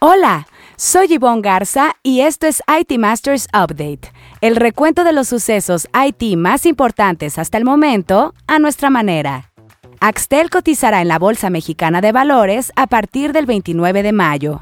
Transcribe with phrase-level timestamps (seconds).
[0.00, 5.88] Hola, soy Yvonne Garza y esto es IT Masters Update, el recuento de los sucesos
[5.92, 9.50] IT más importantes hasta el momento a nuestra manera.
[9.98, 14.60] Axtel cotizará en la Bolsa Mexicana de Valores a partir del 29 de mayo.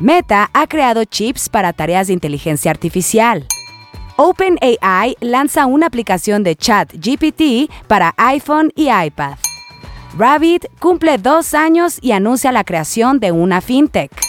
[0.00, 3.46] Meta ha creado chips para tareas de inteligencia artificial.
[4.16, 9.38] OpenAI lanza una aplicación de chat GPT para iPhone y iPad.
[10.18, 14.27] Rabbit cumple dos años y anuncia la creación de una fintech.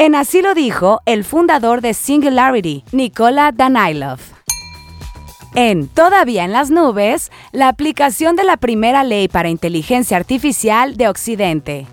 [0.00, 4.20] En así lo dijo el fundador de Singularity, Nikola Danilov.
[5.56, 11.08] En Todavía en las nubes, la aplicación de la primera ley para inteligencia artificial de
[11.08, 11.88] Occidente.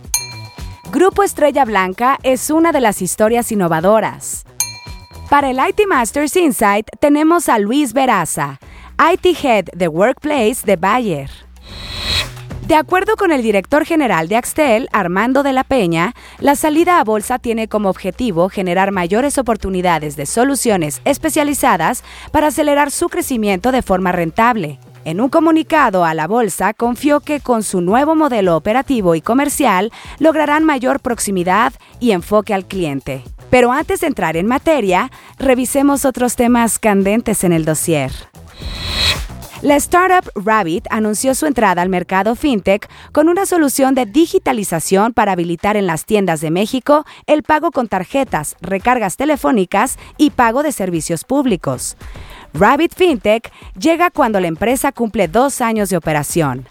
[0.91, 4.45] Grupo Estrella Blanca es una de las historias innovadoras.
[5.27, 8.59] Para el IT Masters Insight tenemos a Luis Veraza,
[8.99, 11.44] IT Head de Workplace de Bayer.
[12.67, 17.03] De acuerdo con el director general de Axtel, Armando de la Peña, la salida a
[17.03, 23.83] bolsa tiene como objetivo generar mayores oportunidades de soluciones especializadas para acelerar su crecimiento de
[23.83, 24.79] forma rentable.
[25.03, 29.91] En un comunicado a la bolsa, confió que con su nuevo modelo operativo y comercial
[30.17, 33.23] lograrán mayor proximidad y enfoque al cliente.
[33.51, 38.11] Pero antes de entrar en materia, revisemos otros temas candentes en el dossier.
[39.61, 45.31] La startup Rabbit anunció su entrada al mercado fintech con una solución de digitalización para
[45.31, 50.73] habilitar en las tiendas de México el pago con tarjetas, recargas telefónicas y pago de
[50.73, 51.95] servicios públicos.
[52.53, 56.67] Rabbit Fintech llega cuando la empresa cumple dos años de operación.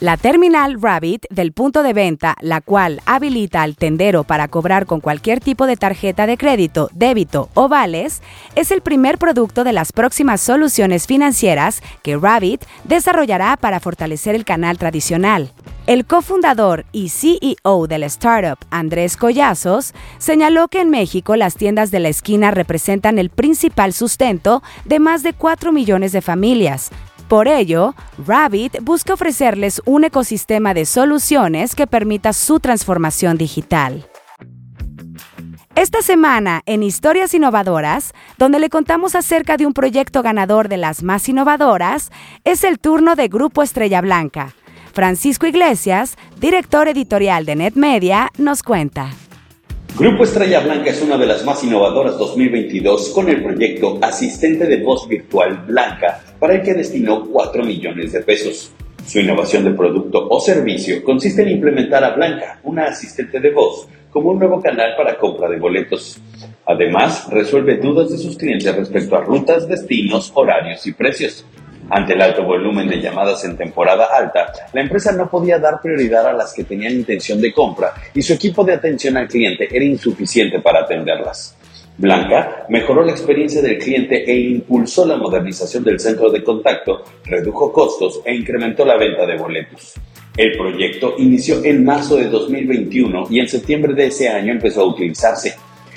[0.00, 5.00] La terminal Rabbit del punto de venta, la cual habilita al tendero para cobrar con
[5.00, 8.20] cualquier tipo de tarjeta de crédito, débito o vales,
[8.56, 14.44] es el primer producto de las próximas soluciones financieras que Rabbit desarrollará para fortalecer el
[14.44, 15.52] canal tradicional.
[15.86, 21.90] El cofundador y CEO de la startup, Andrés Collazos, señaló que en México las tiendas
[21.90, 26.90] de la esquina representan el principal sustento de más de 4 millones de familias,
[27.28, 27.94] por ello,
[28.26, 34.06] Rabbit busca ofrecerles un ecosistema de soluciones que permita su transformación digital.
[35.74, 41.02] Esta semana, en Historias Innovadoras, donde le contamos acerca de un proyecto ganador de las
[41.02, 42.12] más innovadoras,
[42.44, 44.54] es el turno de Grupo Estrella Blanca.
[44.92, 49.10] Francisco Iglesias, director editorial de NetMedia, nos cuenta.
[49.96, 54.82] Grupo Estrella Blanca es una de las más innovadoras 2022 con el proyecto Asistente de
[54.82, 58.72] Voz Virtual Blanca, para el que destinó 4 millones de pesos.
[59.06, 63.86] Su innovación de producto o servicio consiste en implementar a Blanca, una asistente de voz,
[64.10, 66.20] como un nuevo canal para compra de boletos.
[66.66, 71.46] Además, resuelve dudas de sus clientes respecto a rutas, destinos, horarios y precios.
[71.90, 76.26] Ante el alto volumen de llamadas en temporada alta, la empresa no podía dar prioridad
[76.26, 79.84] a las que tenían intención de compra y su equipo de atención al cliente era
[79.84, 81.56] insuficiente para atenderlas.
[81.96, 87.72] Blanca mejoró la experiencia del cliente e impulsó la modernización del centro de contacto, redujo
[87.72, 89.94] costos e incrementó la venta de boletos.
[90.36, 94.86] El proyecto inició en marzo de 2021 y en septiembre de ese año empezó a
[94.86, 95.54] utilizarse.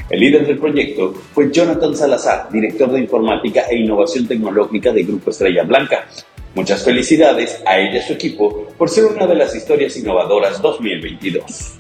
[0.10, 5.32] El líder del proyecto fue Jonathan Salazar, director de informática e innovación tecnológica de Grupo
[5.32, 6.08] Estrella Blanca.
[6.56, 10.62] Muchas felicidades a ella y a su equipo por ser una de las historias innovadoras
[10.62, 11.78] 2022.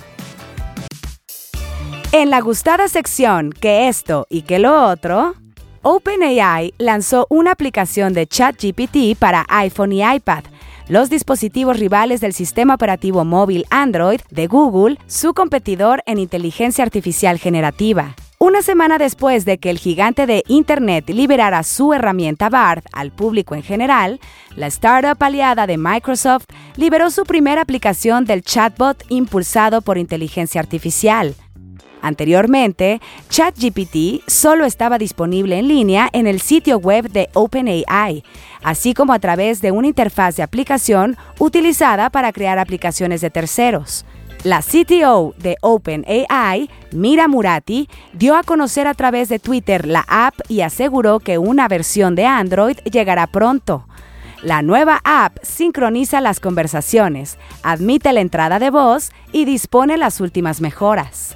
[2.11, 5.35] En la gustada sección que esto y que lo otro,
[5.81, 10.43] OpenAI lanzó una aplicación de ChatGPT para iPhone y iPad
[10.89, 17.39] los dispositivos rivales del sistema operativo móvil Android de Google, su competidor en inteligencia artificial
[17.39, 18.15] generativa.
[18.39, 23.55] Una semana después de que el gigante de Internet liberara su herramienta BART al público
[23.55, 24.19] en general,
[24.55, 31.35] la startup aliada de Microsoft liberó su primera aplicación del chatbot impulsado por inteligencia artificial.
[32.01, 38.23] Anteriormente, ChatGPT solo estaba disponible en línea en el sitio web de OpenAI,
[38.63, 44.05] así como a través de una interfaz de aplicación utilizada para crear aplicaciones de terceros.
[44.43, 50.35] La CTO de OpenAI, Mira Murati, dio a conocer a través de Twitter la app
[50.47, 53.87] y aseguró que una versión de Android llegará pronto.
[54.43, 60.61] La nueva app sincroniza las conversaciones, admite la entrada de voz y dispone las últimas
[60.61, 61.35] mejoras.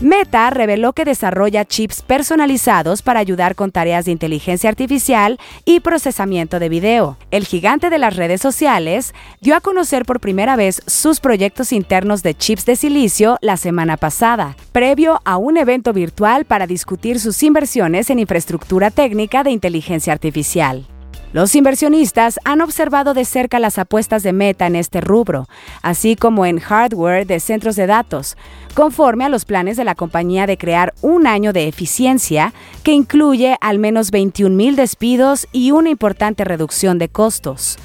[0.00, 6.60] Meta reveló que desarrolla chips personalizados para ayudar con tareas de inteligencia artificial y procesamiento
[6.60, 7.16] de video.
[7.32, 12.22] El gigante de las redes sociales dio a conocer por primera vez sus proyectos internos
[12.22, 17.42] de chips de silicio la semana pasada, previo a un evento virtual para discutir sus
[17.42, 20.86] inversiones en infraestructura técnica de inteligencia artificial.
[21.34, 25.46] Los inversionistas han observado de cerca las apuestas de Meta en este rubro,
[25.82, 28.38] así como en hardware de centros de datos,
[28.72, 33.56] conforme a los planes de la compañía de crear un año de eficiencia que incluye
[33.60, 37.76] al menos 21 despidos y una importante reducción de costos.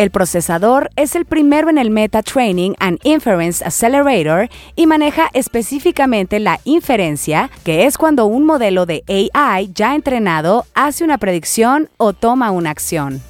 [0.00, 6.40] El procesador es el primero en el Meta Training and Inference Accelerator y maneja específicamente
[6.40, 9.04] la inferencia, que es cuando un modelo de
[9.34, 13.20] AI ya entrenado hace una predicción o toma una acción.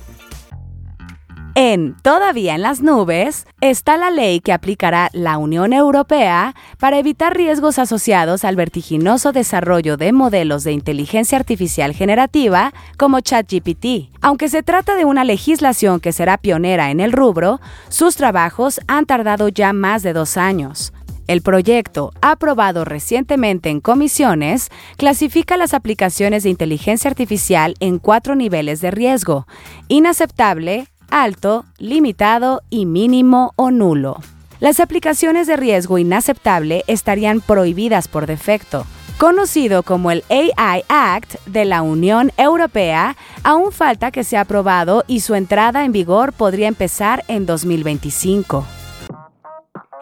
[1.55, 7.37] En Todavía en las nubes está la ley que aplicará la Unión Europea para evitar
[7.37, 14.11] riesgos asociados al vertiginoso desarrollo de modelos de inteligencia artificial generativa como ChatGPT.
[14.21, 19.07] Aunque se trata de una legislación que será pionera en el rubro, sus trabajos han
[19.07, 20.93] tardado ya más de dos años.
[21.31, 28.81] El proyecto, aprobado recientemente en comisiones, clasifica las aplicaciones de inteligencia artificial en cuatro niveles
[28.81, 29.47] de riesgo,
[29.87, 34.19] inaceptable, alto, limitado y mínimo o nulo.
[34.61, 38.87] Las aplicaciones de riesgo inaceptable estarían prohibidas por defecto.
[39.19, 45.21] Conocido como el AI Act de la Unión Europea, aún falta que sea aprobado y
[45.21, 48.80] su entrada en vigor podría empezar en 2025.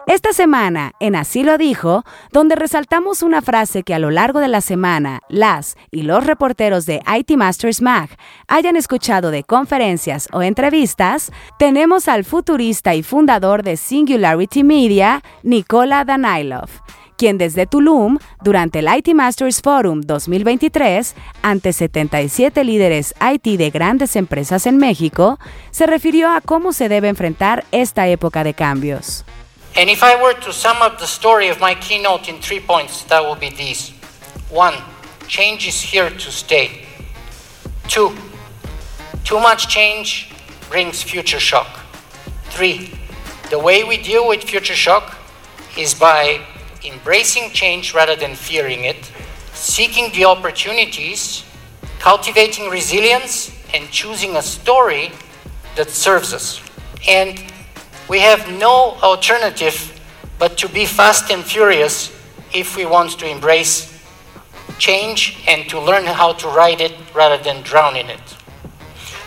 [0.09, 4.47] Esta semana, en Así lo dijo, donde resaltamos una frase que a lo largo de
[4.47, 8.09] la semana las y los reporteros de IT Masters Mag
[8.47, 16.03] hayan escuchado de conferencias o entrevistas, tenemos al futurista y fundador de Singularity Media, Nicola
[16.03, 16.69] Danailov
[17.15, 24.15] quien desde Tulum, durante el IT Masters Forum 2023, ante 77 líderes IT de grandes
[24.15, 25.37] empresas en México,
[25.69, 29.25] se refirió a cómo se debe enfrentar esta época de cambios.
[29.79, 33.03] And if I were to sum up the story of my keynote in three points,
[33.03, 33.91] that would be these.
[34.49, 34.73] One,
[35.29, 36.85] change is here to stay.
[37.87, 38.13] Two,
[39.23, 40.33] too much change
[40.69, 41.79] brings future shock.
[42.49, 42.91] Three,
[43.51, 45.17] the way we deal with future shock
[45.77, 46.41] is by
[46.83, 49.09] embracing change rather than fearing it,
[49.53, 51.45] seeking the opportunities,
[51.99, 55.13] cultivating resilience, and choosing a story
[55.77, 56.61] that serves us.
[57.07, 57.41] And
[58.09, 59.95] we have no alternative
[60.39, 62.11] but to be fast and furious
[62.53, 63.87] if we want to embrace
[64.79, 68.37] change and to learn how to ride it rather than drown in it.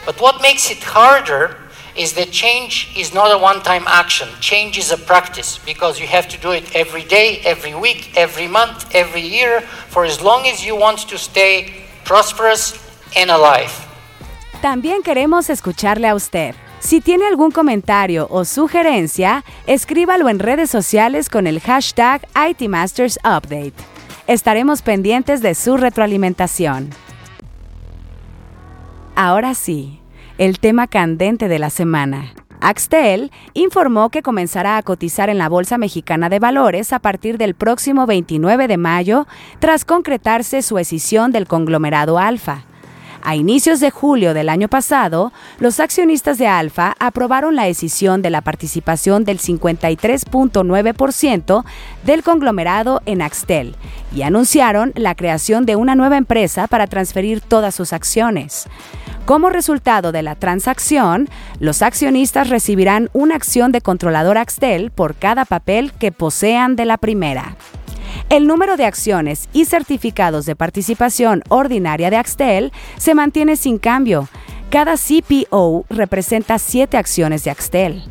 [0.05, 1.57] But what makes it harder
[1.95, 4.29] is that change is not a one time action.
[4.41, 8.49] Change is a practice because you have to do it every day, every week, every
[8.49, 12.79] month, every year for as long as you want to stay prosperous
[13.15, 13.73] and alive.
[14.63, 16.55] También queremos escucharle a usted.
[16.83, 23.73] Si tiene algún comentario o sugerencia, escríbalo en redes sociales con el hashtag ITMastersUpdate.
[24.27, 26.91] Estaremos pendientes de su retroalimentación.
[29.15, 30.01] Ahora sí,
[30.39, 32.35] el tema candente de la semana.
[32.61, 37.55] Axtel informó que comenzará a cotizar en la Bolsa Mexicana de Valores a partir del
[37.55, 39.29] próximo 29 de mayo,
[39.61, 42.65] tras concretarse su escisión del conglomerado Alfa.
[43.25, 48.31] A inicios de julio del año pasado, los accionistas de Alfa aprobaron la decisión de
[48.31, 51.65] la participación del 53.9%
[52.05, 53.77] del conglomerado en Axtel
[54.15, 58.67] y anunciaron la creación de una nueva empresa para transferir todas sus acciones.
[59.25, 61.29] Como resultado de la transacción,
[61.61, 66.99] los accionistas recibirán una acción de controlador Axtel por cada papel que posean de la
[66.99, 67.55] primera.
[68.33, 74.27] El número de acciones y certificados de participación ordinaria de Axtel se mantiene sin cambio.
[74.71, 78.03] Cada CPO representa siete acciones de Axtel.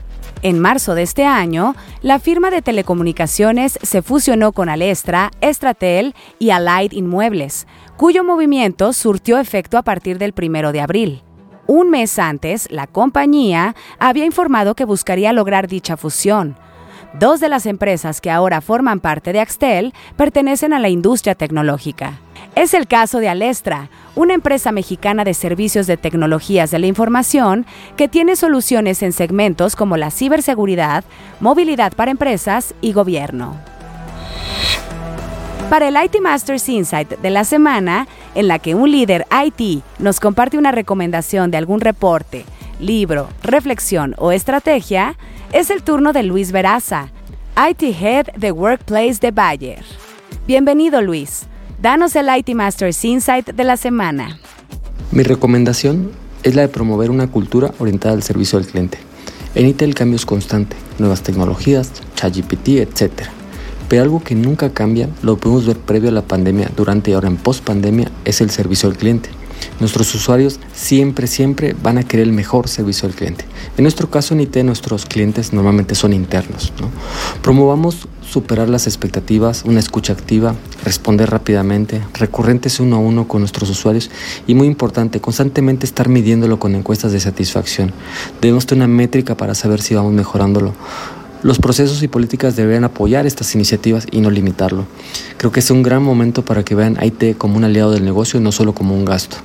[0.44, 1.74] En marzo de este año,
[2.04, 7.66] la firma de telecomunicaciones se fusionó con Alestra, Estratel y Allied Inmuebles,
[7.98, 11.24] cuyo movimiento surtió efecto a partir del 1 de abril.
[11.66, 16.58] Un mes antes, la compañía había informado que buscaría lograr dicha fusión,
[17.14, 22.20] Dos de las empresas que ahora forman parte de Axtel pertenecen a la industria tecnológica.
[22.56, 27.66] Es el caso de Alestra, una empresa mexicana de servicios de tecnologías de la información
[27.98, 31.04] que tiene soluciones en segmentos como la ciberseguridad,
[31.42, 33.58] movilidad para empresas y gobierno.
[35.70, 40.20] Para el IT Masters Insight de la semana, en la que un líder IT nos
[40.20, 42.46] comparte una recomendación de algún reporte,
[42.80, 45.16] libro, reflexión o estrategia,
[45.54, 47.10] es el turno de Luis Veraza,
[47.70, 49.84] IT Head de Workplace de Bayer.
[50.48, 51.44] Bienvenido Luis,
[51.82, 54.40] danos el IT Masters Insight de la semana.
[55.12, 56.12] Mi recomendación
[56.44, 58.98] es la de promover una cultura orientada al servicio al cliente.
[59.54, 63.12] En IT el cambio es constante, nuevas tecnologías, ChatGPT, etc.
[63.90, 67.28] Pero algo que nunca cambia, lo podemos ver previo a la pandemia, durante y ahora
[67.28, 69.30] en post pandemia, es el servicio al cliente.
[69.80, 73.46] Nuestros usuarios siempre, siempre van a querer el mejor servicio al cliente.
[73.78, 76.72] En nuestro caso en IT nuestros clientes normalmente son internos.
[77.42, 83.70] Promovamos superar las expectativas, una escucha activa, responder rápidamente, recurrentes uno a uno con nuestros
[83.70, 84.10] usuarios
[84.48, 87.92] y muy importante, constantemente estar midiéndolo con encuestas de satisfacción.
[88.40, 90.74] Debemos tener una métrica para saber si vamos mejorándolo.
[91.44, 94.86] Los procesos y políticas deberían apoyar estas iniciativas y no limitarlo.
[95.38, 98.40] Creo que es un gran momento para que vean IT como un aliado del negocio
[98.40, 99.38] y no solo como un gasto.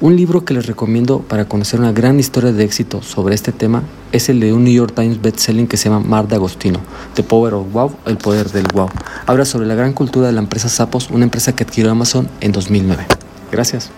[0.00, 3.82] Un libro que les recomiendo para conocer una gran historia de éxito sobre este tema
[4.12, 6.80] es el de un New York Times bestselling que se llama Mar de Agostino,
[7.14, 8.88] The Power of Wow, el poder del wow.
[9.26, 12.52] Habla sobre la gran cultura de la empresa Zappos, una empresa que adquirió Amazon en
[12.52, 13.06] 2009.
[13.50, 13.90] Gracias.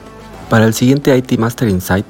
[0.49, 2.07] Para el siguiente IT Master Insight,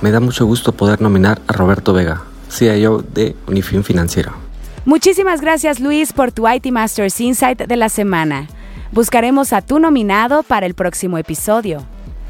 [0.00, 4.32] me da mucho gusto poder nominar a Roberto Vega, CIO de Unifin Financiera.
[4.84, 8.48] Muchísimas gracias Luis por tu IT Masters Insight de la semana.
[8.92, 11.84] Buscaremos a tu nominado para el próximo episodio.